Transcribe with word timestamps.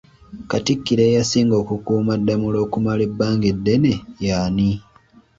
Katikkiro 0.49 1.01
eyasinga 1.09 1.55
okukuuma 1.61 2.13
Ddamula 2.19 2.57
okumala 2.65 3.01
ebbanga 3.07 3.45
eddene 3.53 3.91
yali 4.27 4.39
ani? 4.43 4.69